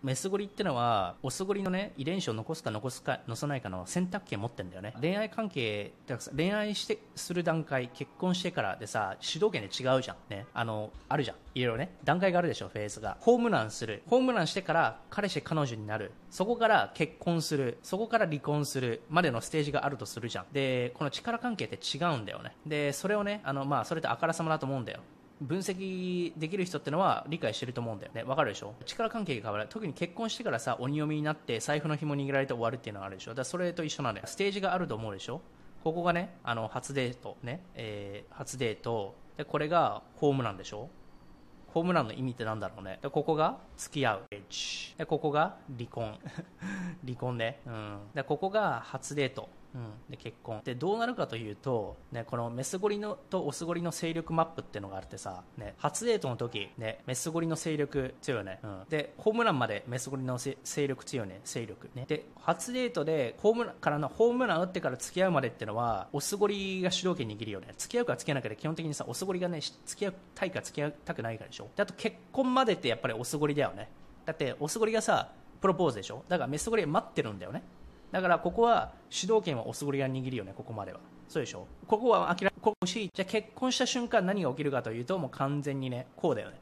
[0.00, 4.94] メスゴリってのは、オスゴリのね、遺伝子を残すか残すか、残さないかの選択権持ってんだよね。
[5.00, 5.92] 恋愛関係、
[6.36, 10.16] 恋愛してする段階、結婚してからでさ、主導権で違うじゃん。
[10.30, 10.46] ね。
[10.54, 11.36] あの、あるじゃん。
[11.56, 11.96] いろいろね。
[12.04, 13.16] 段階があるでしょ、フェーズが。
[13.18, 14.04] ホームランする。
[14.06, 16.12] ホームランしてから彼氏彼女になる。
[16.30, 17.78] そこから結婚する。
[17.82, 19.02] そこから離婚する。
[19.10, 20.46] までのステージがあるとするじゃん。
[20.52, 22.54] で、この力関係って違うんだよね。
[22.64, 25.00] で、それをね、あの、まあ、それってあからさまだと思うんだよ。
[25.40, 28.22] 分析できる人ってのは理解してると思うんだよね。
[28.24, 28.74] わかるでしょ？
[28.84, 29.66] 力関係が変わる。
[29.68, 33.30] 特に結婚してからさ、鬼読みになって財布の紐握られて終わるっていうのがあるでしょ？
[33.30, 34.26] だからそれと一緒なんだよ。
[34.26, 35.40] ステージがあると思うでしょ？
[35.84, 39.14] ここがね、あの、初デートね、えー、初デート。
[39.36, 40.88] で、これがホームランでしょ？
[41.68, 42.98] ホームランの意味ってなんだろうね？
[43.00, 44.22] で、ここが付き合う。
[44.30, 46.18] で、ここが離婚。
[47.06, 47.60] 離婚ね。
[47.66, 47.98] うん。
[48.14, 49.48] で、ここが初デート。
[49.74, 50.60] うん、で結婚。
[50.64, 61.40] でどうなるかというと、ね、このメスゴリのとオスゴリの勢力マップっていうのがあってさ、ね、初デートの時、ね、メスゴリの勢力強いよね、うん、でホームランまでメスゴリの勢力強いよね。
[61.44, 61.90] 勢力。
[61.94, 62.06] ね。
[62.08, 67.74] で初デートでホームランからのホームラン打ってから付き合うまでっていうのはオスゴリが主導権握るよね。
[67.76, 71.68] 付き合うか付き合わなきゃ基本的にさオスゴリがね付き合いたいか付き合いたくないかでしょ。
[71.76, 73.90] であと結婚までってやっぱりオスゴリだよね。
[74.24, 76.24] だってオスゴリがさプロポーズでしょ。
[76.28, 77.62] だからメスゴリは待ってるんだよね。
[78.12, 81.00] だからここは主導権はオスゴリが握るよね、ここまでは。
[81.28, 81.66] そうでしょ？
[81.86, 86.58] ここは明らかし、じゃあ結婚した瞬間何が起きるかというと、もう完全にね、こうだよね。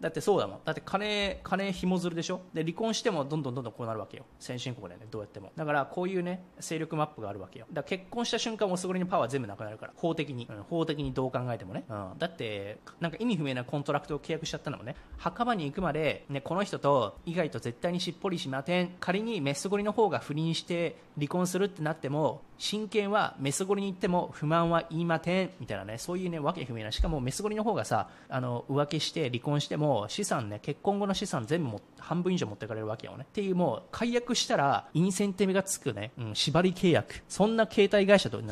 [0.00, 0.58] だってそうだもん。
[0.64, 2.40] だって金、金紐づるでしょ？
[2.54, 4.24] で、離婚してもどんどんどんどんこうなるわけよ。
[4.38, 5.52] 先進国でね、どうやっても。
[5.56, 7.66] だからこういうね、勢力マップがあるわけよ。
[7.70, 9.92] だから結婚した瞬間、オスゴリのパワー全部なくなるから。
[9.94, 10.46] 法的に。
[10.50, 11.84] うん、法的にどう考えてもね。
[11.88, 12.12] うん。
[12.18, 18.96] だって、なんか意味不明な contract を契約しちゃったのもね、墓場に行くまで、ね、この人と以外と絶対にしっぽりしません。
[19.00, 25.50] 仮にメスゴリの方が不倫して離婚するってなっても、親権はメスゴリに行っても不満は言いません。
[25.60, 26.92] みたいなね、そういうね、わけ不明な。
[26.92, 33.24] しかもメスゴリの方がさ、あの、浮気して離婚しても資産ね、結婚後の資産全部も半分以上持ってかれるわけよね。
[33.26, 37.22] っていうもう、解約したら、インセンティブがつくね、うん、縛り契約。
[37.30, 38.42] そんな携帯会社と、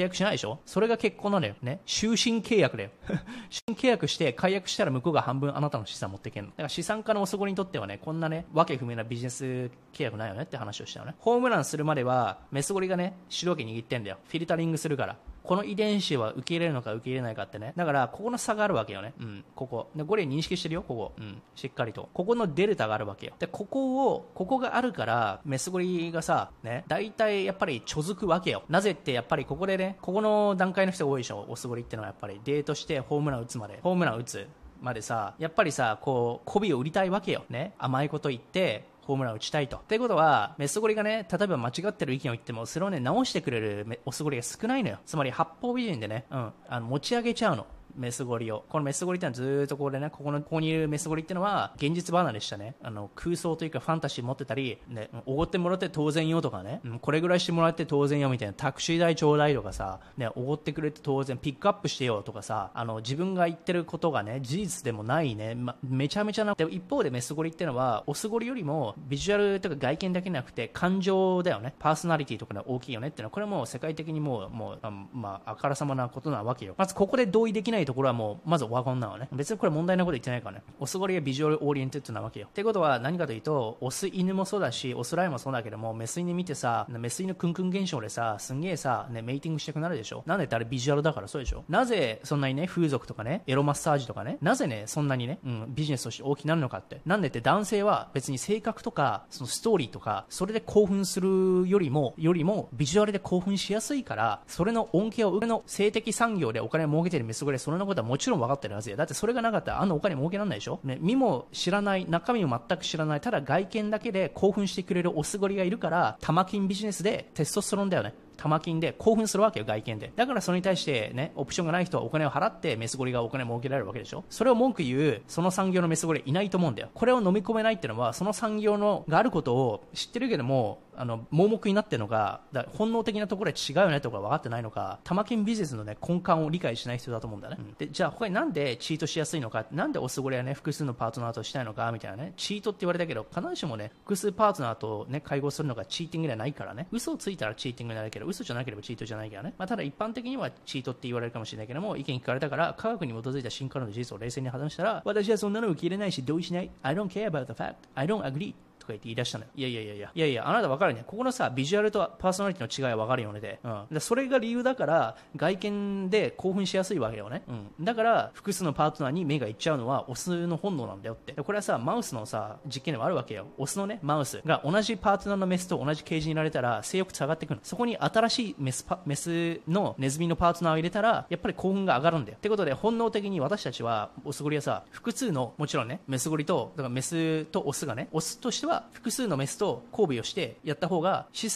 [0.00, 0.60] 契約しないでしょ？
[0.64, 1.54] それが結婚なのよ。
[1.62, 1.80] ね。
[1.84, 2.90] 終身契約だよ。
[3.50, 6.50] 新契約して解約したら向こうが半分あなたの資産持っていけんの。
[6.50, 9.44] だから資産家のおそこにとってはね、こんなね、わけ不明なビジネス
[9.92, 11.14] 契約ないよねって話をしたのね。
[11.18, 14.18] ホームランするまでは、メスゴリがね、主導権握ってんだよ。
[14.26, 15.16] フィルタリングするから。
[15.42, 17.72] この遺伝子は受け入れるのか受け入れないかってね。
[17.76, 19.14] だから、ここの差があるわけよね。
[19.20, 19.90] うん、ここ。
[19.94, 21.12] で、これ認識してるよ、ここ。
[21.18, 22.08] うん、しっかりと。
[22.12, 23.34] ここのデルタがあるわけよ。
[23.38, 28.62] で、ここを、ここがあるから、メスゴリがさ、ね、大体やっぱりちょづくわけよ。
[28.68, 32.40] なぜってやっぱりここでね、ここの段階の人が多いでしょ、オスゴリってのはやっぱり。
[32.44, 33.80] デートしてホームラン打つまで。
[33.82, 34.46] ホームラン打つ。
[34.80, 37.44] までさ、やっぱりさ、こう、媚びを売りたいわけよ。
[37.50, 37.74] ね。
[37.78, 39.76] 甘いこと言って、ホームランを打ちたいと。
[39.78, 44.98] っていうことは、メスゴリがね、例えば間違ってる意見を言っても、それをね、直してくれるオスゴリが少ないのよ。
[45.04, 47.66] つまり、八方美人でね、うん、あの、持ち上げちゃうの。
[47.96, 48.64] メスゴリを。
[48.68, 71.74] このメスゴリってのはずっとここでね、ここの、ここにいるメスゴリってのは、現実離れしたね、あの、空想というかファンタジー持ってたり、ね、おごってもらって当然よとかね、これぐらいしてもらって当然よみたいな、タクシー代ちょうだいとかさ、ね、おごってくれて当然、ピックアップしてよとかさ、あの、自分が言ってることがね、事実でもないね、ま、めちゃめちゃな、で一方でメスゴリってのは、オスゴリよりも、ビジュアルとか外見だけじゃなくて、感情だよね。
[71.78, 76.74] パーソナリティとかが大きいよねっていうのは、これも世界的にもう、もうあ、まあ、あからさまなことなわけよ。
[76.76, 79.28] まずここで同意できないところはもう、まずワコンなのね。
[79.32, 80.62] 別にこれ問題なこと言ってないからね。
[80.78, 82.48] オスゴリは visual oriented なわけよ。
[82.48, 90.22] ってことは何かというと、オス犬もそうだし、オスライオンもそうだけども、メス犬見てさ、メス犬クンクン現象でさ、すんげえさ、ね、 mating したくなるでしょ？
[90.26, 91.64] なんでってあれビジュアルだからそうでしょ？
[91.68, 97.00] なぜそんなにね、風俗とかね、エロマッサージとかね、なぜね、そんなにね、うん、ビジネスとして大きくなるのかって。
[97.06, 108.96] なんでって男性は別に性格とか、そのストーリーとか、それで興奮するよりも、よりも、ビジュアルで興奮しやすいから、それの恩恵を、上の性的産業でお金を儲けてるメスゴリそれのことはもちろん分かってるはずや。
[108.96, 110.80] だってそれがなかったらあんなお金儲けられないでしょ？
[110.82, 118.12] ね、身も知らない、中身も全く知らない、ただ外見だけで興奮してくれるオスゴリがいるから、玉金ビジネスでテストステロンだよね。
[118.40, 120.12] 玉金で興奮するわけよ、外見で。
[120.16, 124.24] だからそれに対してね、オプションがない人はお金を払ってメスゴリがお金を儲けられるわけでしょ？
[124.30, 126.88] それを文句言う、その産業のメスゴリいないと思うんだよ。
[126.94, 156.70] これを飲み込めないっていうのは、その産業のがあることを知ってるけども、あの盲目になってるのがだ本能的なところで違うよねとか分かってないのか玉金ビジネスの、ね、根幹を理解しない人だと思うんだね、うん、でじゃあ他になんでチートしやすいのかなんでオスゴリは、ね、複数のパートナーとしたいのかみたいなねチートって言われたけど必ずしも、ね、複数パートナーと、ね、会合するのがチーティングではないからね嘘をついたらチーティングになるけど嘘じゃなければチートじゃないけどね、まあ、ただ一般的にはチートって言われるかもしれないけども意見聞かれたから科学に基づいた進化論の事実を冷静に話したら私はそんなの受け入れないし同意しない。
[156.82, 157.74] I don't care about the fact.
[157.94, 158.54] I don't agree.
[158.92, 159.50] 言って言い出したのよ。
[159.54, 161.04] いやいやいやいや、いやいや、あなた分かるね。
[161.06, 163.60] ここのさ、ビジュアルとパーソナリティの違いは分かるよねで。
[163.64, 163.86] うん。
[163.90, 167.42] でそれが理由だから、外見で興奮しやすいわけよね。
[167.48, 167.52] う
[167.82, 167.84] ん。
[167.84, 171.32] だから、複数のパートナーに目がいっちゃうのは、オスの本能なんだよって。
[171.32, 173.46] これはさ、マウスのさ、実験でもあるわけよ。
[173.58, 177.60] オスのね、マウスが同じパートナーのメスと同じケージにいられたら、性欲下がってくる。
[177.62, 182.36] そこに新しいメスパメスのネズミのパートナーを入れたら、やっぱり興奮が上がるんだよ。
[182.36, 191.48] ってことで、本能的に私たちは、オスゴリはさ、複数の、もちろんね、メスゴリと、だからメスとオスがね、オスとしては複数のメスと交尾をしてやった方が子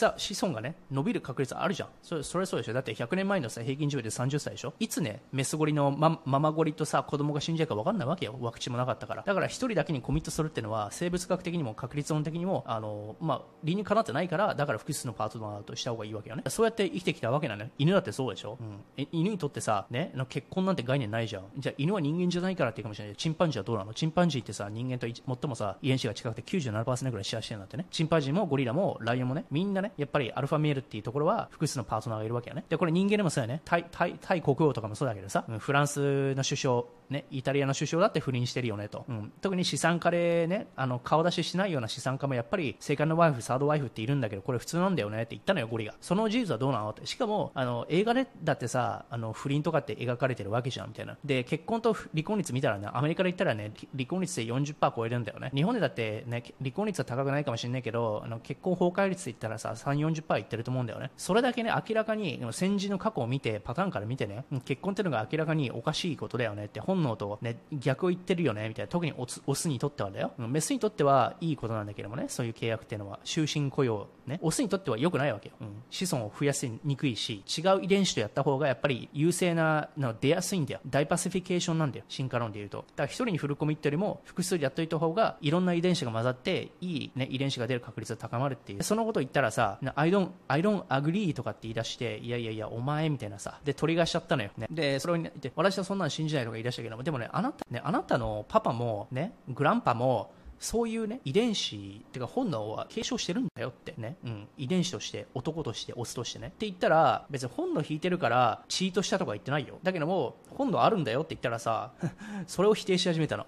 [0.42, 1.88] 孫がね、伸びる確率あるじゃん。
[2.02, 2.72] それそれそうでしょ。
[2.72, 4.74] だって100年前のさ、平均寿命で30歳でしょ。
[4.78, 8.36] いつね、メスゴリのマママゴリとさ、子供が死んじゃうか分かんないわけよ。
[8.40, 9.22] ワクチンもなかったから。
[9.24, 16.42] だから1人だけにコミットするっていうのは、生物学的にも確率論的にも、あの、まあ、理にかなってないから、だから複数のパートナーとした方がいいわけよね。
[16.48, 17.70] そうやって生きてきたわけなのよ。
[17.78, 18.58] 犬だってそうでしょ。
[18.60, 18.64] う
[19.02, 21.44] ん、犬にとってさ、ね、結婚なんて概念ないじゃん。
[21.58, 23.16] じゃあ犬は人間じゃないからって言うかもしれない。
[23.16, 23.94] チンパンジーはどうなの？
[23.94, 27.86] チンパンジーってさ、人間と最もさ、遺伝子が近くて97%ぐらいシェアしてるんだってね。
[27.90, 32.64] チンパンジーもゴリラもライオンもね、みんなね、やっぱりアルファメールっていうところは複数のパートナーがいるわけよね。
[32.68, 33.62] で、これ人間でもそうやね。
[33.64, 39.04] タイ、タイ、タイ国王とかもそうだけどさ、フランスの首相、ね、イタリアの首相だって不倫してるよねと。
[39.08, 45.94] うん、特に資産家でね、あの、顔出ししないような資産家もやっぱり、セカンドワイフ、サードワイフっているんだけど、これ普通なんだよねって言ったのよ、ゴリが。
[46.00, 47.06] その事実はどうなのって。
[47.06, 51.16] しかも、あの、映画でだってさ、あの、不倫とかって描かれてるわけじゃん、みたいな。
[51.24, 55.50] で、結婚と離婚率見たらね、アメリカで言ったらね、離婚率で40%超えるんだよね。
[55.54, 61.10] 日本でだってね、離婚率は高くないかもしれないけど、あの結婚崩壊率で言ったらさ、3、40%いってると思うんだよね。
[61.16, 68.88] それだけね、明らかに、戦時の過去を見て、パターンから見てね、結婚っていうのが明らかにおかしいことだよねって、本能とね、逆を言ってるよね、みたいな。
[68.88, 70.32] 特にオスオスにとってはだよ。
[70.38, 75.54] メスにとってはいいことなんだけどもね、そういう契約っていうのは、終身雇用、ね、オスにとっては良くないわけよ。
[75.60, 80.80] うん、子孫を増やしにくいし、違う遺伝子とやった方がやっぱり優勢なの出やすいんだよ。
[80.86, 82.04] ダイパシフィケーションなんだよ。
[82.08, 82.78] 進化論で言うと。
[82.78, 88.82] だから一人にフルコミットよりも複数でやっといた方が、いろんな遺伝子が混ざって、いい、ね、遺伝子が出る確率が高まるっていう。
[88.82, 94.50] そのことを言ったらさ、I don't, I don't agree とかって言い出して、いやいやいや、お前みたいなさ、で、取りがしちゃったのよ。
[94.56, 100.32] ね、で、それを言って、私はそんなの信じないとか言い出したけども、でもね、あなた、ね、あなたのパパも、ね、グランパも、
[100.64, 106.46] そういうね、遺伝子っていうか本能は継承してるんだよってね、うん、遺伝子として、男として、オスとしてね。
[106.46, 109.78] って言ったら、別に本能引いてるからチートしたとか言ってないよ。
[109.82, 111.92] だけども、本能あるんだよって言ったらさ、
[112.48, 113.46] それを否定し始めたの。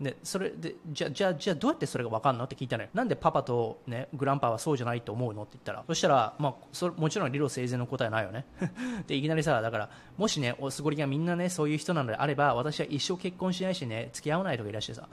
[0.00, 2.88] で、 それで、じゃ、じゃ、じゃどうやってそれがわかんのって聞いたのよ。
[2.94, 8.46] なんでパパとね、グランパはそうじゃないと思うのって言ったら、そしたら、まあ、それもちろん理路整然の答えないよね。
[9.08, 15.08] で、いきなりさ、だから、もしね、オスゴリがみんなね、そういう人なのであれば、私は一生結婚しないしね、付き合わないとかいらしてさ、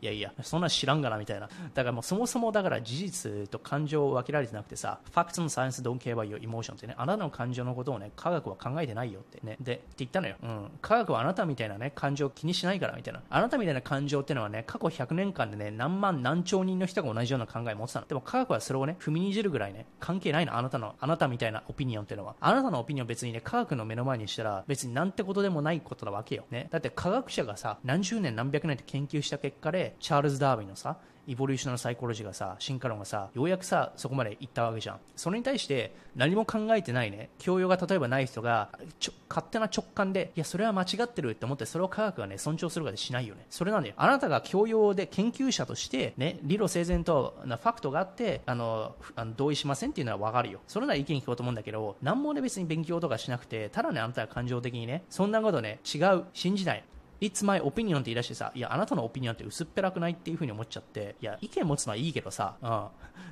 [0.00, 1.48] いやいや、そんな知らんがなみたいな。
[1.74, 9.56] だからもうそもそもだから事実と感情を分けられてなくてさ、facts and science don't care about your emotion ってね、あなたの感情のことをね、科学は考えてないよってね。
[9.60, 10.36] で、って言ったのよ。
[10.42, 10.70] うん。
[10.80, 13.22] 科学はあなたみたいなね、感情を気にしないからみたいな。
[13.28, 18.06] あなたみたいな感情ってのはね、過去100年間でね、何万何兆人の人が同じような考えを持ってたの。
[18.06, 20.56] でも科学はそれをね、踏みにじるぐらいね、関係ないの。
[20.56, 22.36] あなたの、あなたみたいなオピニオンっていうのは。
[22.40, 26.44] あなたのオピニオン別にね、科学の目の前にしたら、別になんてことでもないことなわけよ。
[26.50, 26.68] ね。
[26.70, 30.96] だって科学者がさ、何十年何百年って研究した結果で、チャールズ・ダーウィンのさ、
[31.26, 35.00] イボリューショナルサイコロジーがさ、進化論がさ、ようやくさ、そこまで行ったわけじゃん。
[35.16, 38.70] それに対して、何も考えてないね、教養が例えばない人が
[39.00, 43.44] ちょ、勝手な直感で、いや、それは間違ってるって思って、それを科学がね、尊重するかでしないよね。
[43.50, 43.94] それなんだよ。
[43.96, 50.60] あなたが教養で研究者として、ね、理路整然となファクトがあって、あの、あの同意しませんっていうのはわかるよ。
[50.68, 56.84] それなら意見聞こうと思うんだけど、何もね、別に勉強とかしなくて、ただね、あなたが感情的にね、そんなことね、違う、信じない。
[57.20, 62.86] It's my opinion って言い出してさ、いや、あなたのオピニオンって薄っぺらくないっていうふうに思っちゃって、いや、意見持つのはいいけどさ、うん、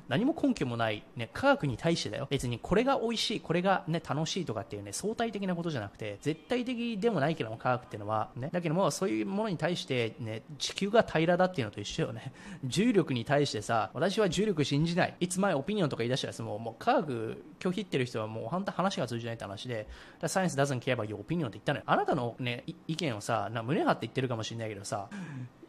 [0.07, 2.27] 何も根拠もない、ね、科学に対してだよ。
[2.29, 12.33] 別にこれが美味しい、これがね、楽しいとかっていうね、相対的なことじゃなくて、絶対的でもないけども、科学っていうのは、ね、だけども、そういうものに対して、ね、地球が平らだっていうのと一緒よね。
[12.63, 15.15] 重力に対してさ、私は重力信じない。
[15.19, 19.87] It's my opinion とか言い出したら、もう、もう科学拒否ってる人はもう本当話が通じないって話で、
[20.27, 21.83] サイエンス doesn't care about your opinion って言ったのよ。
[21.87, 25.09] あなたのね、意見をさ、な胸張って言ってるかもしれないけどさ、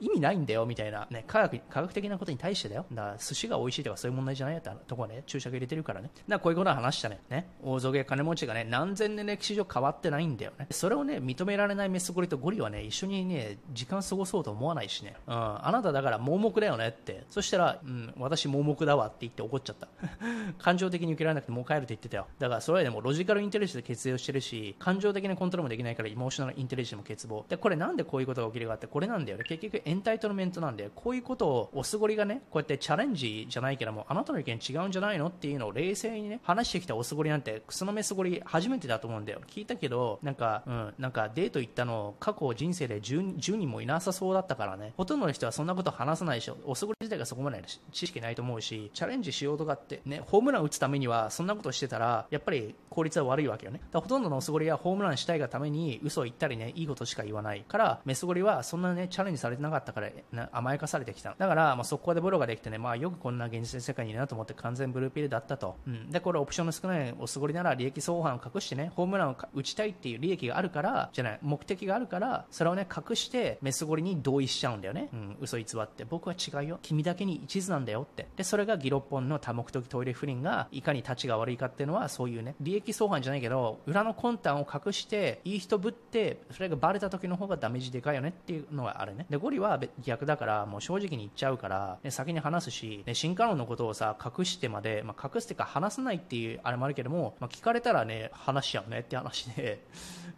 [0.01, 2.87] 意味ないんだよみたいな、ね、科学科学的なことに対してだよ。
[2.93, 6.11] だから寿司が美味しいとかそういう問題じゃないやったとこはね、注釈入れてるからね。
[6.15, 7.21] だからこういうことは話したね。
[7.31, 7.49] ね。
[7.63, 10.67] 大象や金持ちがね、何千年歴史上変わってないんだよね。
[10.71, 15.17] それをね、認められないメスゴリとゴリはね、一緒にね、時間過ごそうと思わないしね。
[15.27, 15.35] うん。
[15.35, 17.25] あなただから盲目だよねって。
[17.31, 19.89] そしたら、うん、私盲目だわって言って怒っちゃった。
[20.59, 22.27] 感情的に受けられなくてもう帰るって言ってたよ。
[22.39, 27.49] だからそれはでもロジカルインテリジェンスで決意をしてるし、感情的なコントロールもできないから、イモーショナルインテリジェンスも欠乏。
[27.49, 29.45] で、これなんでこういうことが起きるかって、これなんだよね。
[29.45, 39.41] 結局エンタイトルメントなんで、こういうことをオスゴリがね、こうやってチャレンジじゃないけども、あなたの意見違うんじゃないのっていうのを冷静にね、話してきたオスゴリなんて、クソのメスゴリ初めてだと思うんだよ。
[39.47, 46.57] 聞いたけど、なんか、うん、なんかデート行ったの、過去人生で 10, 10人もいなさそうだったからね、ほとんどの人はそんなこと話さないでしょ。
[46.65, 47.63] オスゴリ自体がそこまで
[47.93, 53.81] 知識ないと思うし、チャレンジしようとかって、ね、ホームラン打つためには、そんなことしてたら、やっぱり効率は悪いわけよね。
[53.93, 60.11] だほとんどのオスゴリはホームランしたいがために嘘を言ったりね、いいことしか言わないから、メスゴリはそんなね、チャレンジされてなかったかったから、
[60.53, 65.77] 甘やかされてきただから、まあ、速攻でボロができてね、まあ、よくこんな現実世界にいるなと思って完全ブルーピルだったと。
[65.87, 66.11] うん。
[66.11, 75.09] で、これオプションの少ないオスゴリなら利益相反を隠してね、ホームランを打ちたいっていう利益があるから、じゃない、目的があるから、それをね、隠してメスゴリに同意しちゃうんだよね。
[75.13, 76.05] うん、嘘偽って。
[76.05, 76.79] 僕は違うよ。
[76.83, 78.29] 君だけに一途なんだよって。
[78.37, 89.27] で、それがギロッポンの多目的トイレ不倫がいかに立ちが悪いかっていうのは、そういうね、利益相反じゃないけど、裏の魂胆を隠して、いい人ぶって、それがバレた時の方がダメージでかいよねっていうのはあるね。
[89.31, 89.66] で、ゴリは
[90.03, 99.85] 逆だから、もう正直に言っちゃうから、ね、先に話すし、ね、進化論のことをさ、隠してまで、まあ、隠すっていうか話さないっていうあれもあるけども、まあ、聞かれたらね、話しちゃうねって話で、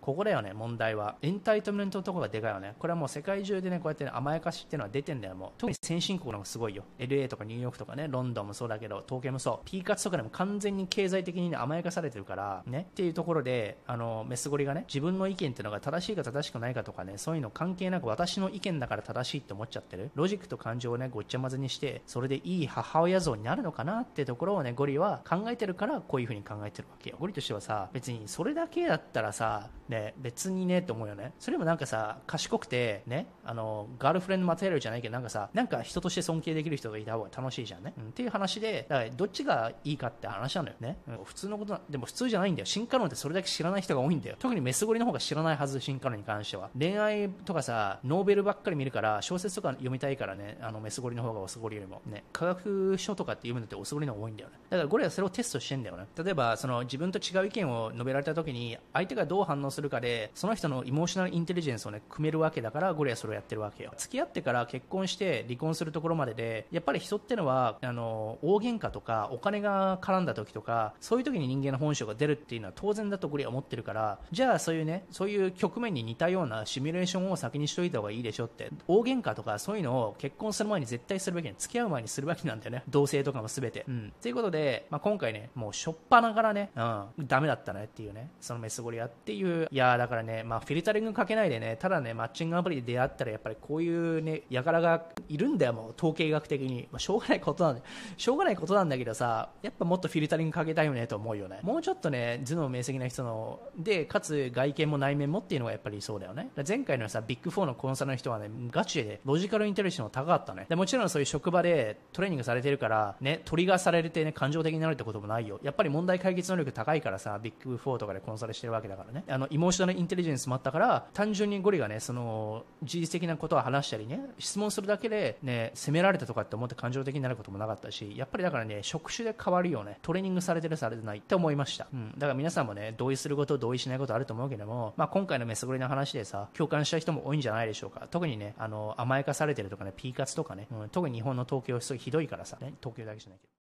[0.09, 1.17] ここだよね、問題は。
[1.21, 2.75] エンタイトメントのところがでかいよね。
[2.79, 5.51] これはもう世界中でね、こうやって、ね、甘やかしっていうのは出てんだよ、もう。
[5.59, 6.85] 特に先進国の方がすごいよ。
[6.99, 9.69] LA とかニューヨークとかね、ロンドンもそうだけど、東京もそう。
[9.69, 20.11] ピーカツとかでも完全に経済的に、ね、甘やかされてるから、ね、っていうところで、あの、メスゴリがね、自分の意見っていうのが正しいか正しくないかとかね、そういうの関係なく私の意見だから正しいって思っちゃってる。
[20.15, 27.19] ロジックと感情をね、ごっちゃ混ぜにして、それでいい母親像になるのかなってところをね、ゴリは考えてるから、こういう風に考えてるわけよ。
[27.21, 31.33] ゴリとしてはさ、別にそれだけだったらさ、ね、別にね、って思うよね。
[31.39, 37.93] それもなんかさ、賢くて、ね、あの、ガールフレンドマテリアルじゃないけど、なんかさ、なんか人として尊敬できる人がいた方が楽しいじゃんね。
[37.99, 40.99] うん、っていう話で、だからどっちがいいかって話なのよね。
[41.09, 42.67] うん、普通のことでも普通じゃないんだよ。
[42.67, 44.37] 進化論ってそれだけ知らない人が多いんだよ。
[44.39, 46.71] 特にメスゴリの方が知らないはず、進化論に関しては。
[46.79, 52.03] 恋愛とかさ、ノーベルばっかり見るから、小説とか読みたいからね、あの、メスゴリの方がオスゴリよりも。
[52.07, 54.57] ね、科学書とかって読むのってオスゴリの方が多いんだよね。
[54.71, 56.07] だからゴリはそれをテストしてんだよね。
[56.17, 63.93] 例えば、その自分と違う意見を述べられた時に、相手がどう反応するかで、その人のイモーショナルインテリジェンスをね、組めるわけだから、ゴリはそれをやってるわけよ。
[63.97, 82.83] 付き合ってから結婚して離婚するところまでで、やっぱり人ってのは、あの、大喧嘩とか、お金が絡んだ時とか、そういう時に人間の本性が出るっていうのは当然だとゴリは思ってるから、じゃあそういうね、そういう局面に似たようなシミュレーションを先にしといた方がいいでしょって、大喧嘩とかそういうのを結婚する前に絶対するべきに、付き合う前にするべきなんだよね。
[82.89, 83.85] 同性とかも全て。
[83.89, 84.13] うん。
[84.21, 96.89] ということで、まあ、今回ね、もうしょっぱなからね、うん、ダメだったねっていうね、そのメスゴリアっていう、いやだからね、まあ、フィルタリングかけないでね、ただね、マッチングアプリで出会ったら、やっぱりこういうね、やからがいるんだよ、もう、統計学的に。
[96.91, 97.83] まあ、しょうがないことなんで、
[98.17, 101.61] しょうがないことなんだけどさ、やっぱもっとフィルタリングかけたいよねと思うよね。
[101.63, 106.51] もうちょっとね、頭脳明晰な人の、で、かつ外見も内面もっていうのがやっぱりそうだよね。
[106.67, 110.67] 前回のさ、ビッグ4のコンサルの人はね、ガチでロジカルインテリジェンスも高かったね。
[110.69, 115.61] でもちろんそういう職場でトレーニングされてるから、ね、トリガーされてね、感情的になるってこともないよ。
[115.63, 119.25] やっぱり問題解決能力高いからさ、ビッグ4とかでコンサルしてるわけだからね。
[119.29, 129.99] あの、イモーショナルインテリジェンスもあったから、単純にゴリがね、その、事実的なことを話したりね、質問するだけでね、責められたとかって思って感情的になることもなかったし、やっぱりだからね、職種で変わるよね。
[130.03, 131.89] トレーニングされてるされてないって思いました。
[131.93, 132.13] うん。
[132.13, 138.07] だから皆さんもね、同意すること、同意しないことあると思うけども、まあ今回のメスゴリの話でさ、共感した人も多いんじゃないでしょうか。
[138.09, 143.53] 特にね、あの、甘やかされてるとかね、ピーカツとかね、うん、特に日本の東京すごいひどいからさ、ね、東京だけじゃないけど。